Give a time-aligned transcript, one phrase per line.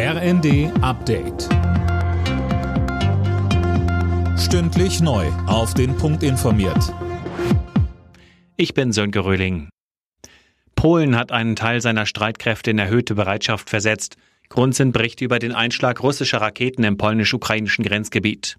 [0.00, 1.48] RND Update.
[4.38, 5.26] Stündlich neu.
[5.48, 6.94] Auf den Punkt informiert.
[8.56, 9.70] Ich bin Sönke Röhling.
[10.76, 14.16] Polen hat einen Teil seiner Streitkräfte in erhöhte Bereitschaft versetzt.
[14.48, 18.56] Grund sind Berichte über den Einschlag russischer Raketen im polnisch-ukrainischen Grenzgebiet.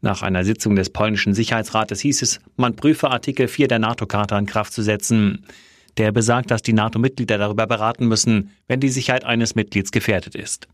[0.00, 4.46] Nach einer Sitzung des polnischen Sicherheitsrates hieß es, man prüfe Artikel 4 der NATO-Charta in
[4.46, 5.46] Kraft zu setzen.
[5.98, 10.68] Der besagt, dass die NATO-Mitglieder darüber beraten müssen, wenn die Sicherheit eines Mitglieds gefährdet ist.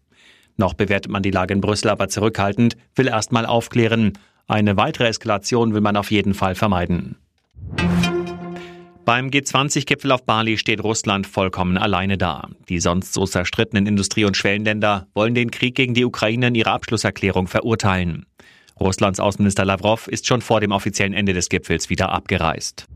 [0.57, 4.12] Noch bewertet man die Lage in Brüssel aber zurückhaltend, will erst mal aufklären.
[4.46, 7.17] Eine weitere Eskalation will man auf jeden Fall vermeiden.
[9.04, 12.48] Beim G20-Gipfel auf Bali steht Russland vollkommen alleine da.
[12.68, 16.73] Die sonst so zerstrittenen Industrie- und Schwellenländer wollen den Krieg gegen die Ukraine in ihrer
[16.73, 18.26] Abschlusserklärung verurteilen.
[18.79, 22.87] Russlands Außenminister Lavrov ist schon vor dem offiziellen Ende des Gipfels wieder abgereist.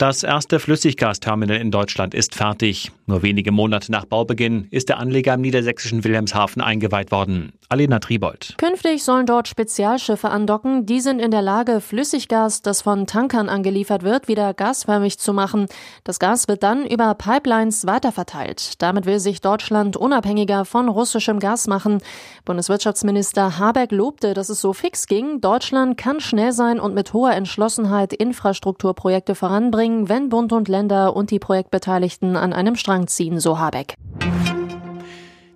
[0.00, 2.90] Das erste Flüssiggasterminal in Deutschland ist fertig.
[3.04, 7.52] Nur wenige Monate nach Baubeginn ist der Anleger im niedersächsischen Wilhelmshaven eingeweiht worden.
[7.68, 8.54] Alena Tribold.
[8.56, 10.86] Künftig sollen dort Spezialschiffe andocken.
[10.86, 15.66] Die sind in der Lage, Flüssiggas, das von Tankern angeliefert wird, wieder gasförmig zu machen.
[16.02, 18.80] Das Gas wird dann über Pipelines weiterverteilt.
[18.80, 21.98] Damit will sich Deutschland unabhängiger von russischem Gas machen.
[22.46, 25.42] Bundeswirtschaftsminister Habeck lobte, dass es so fix ging.
[25.42, 31.16] Deutschland kann schnell sein und mit hoher Entschlossenheit Infrastrukturprojekte voranbringen bringen, wenn Bund und Länder
[31.16, 33.94] und die Projektbeteiligten an einem Strang ziehen, so Habeck.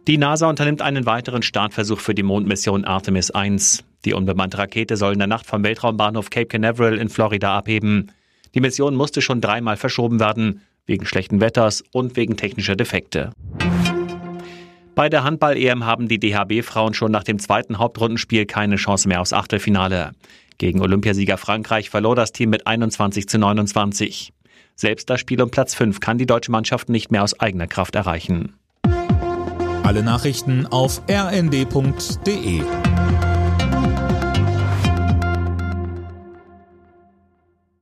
[0.07, 3.85] Die NASA unternimmt einen weiteren Startversuch für die Mondmission Artemis 1.
[4.05, 8.13] Die unbemannte Rakete soll in der Nacht vom Weltraumbahnhof Cape Canaveral in Florida abheben.
[8.55, 13.33] Die Mission musste schon dreimal verschoben werden, wegen schlechten Wetters und wegen technischer Defekte.
[14.95, 19.33] Bei der Handball-EM haben die DHB-Frauen schon nach dem zweiten Hauptrundenspiel keine Chance mehr aufs
[19.33, 20.13] Achtelfinale.
[20.59, 24.33] Gegen Olympiasieger Frankreich verlor das Team mit 21 zu 29.
[24.77, 27.95] Selbst das Spiel um Platz 5 kann die deutsche Mannschaft nicht mehr aus eigener Kraft
[27.95, 28.55] erreichen.
[29.83, 32.63] Alle Nachrichten auf rnd.de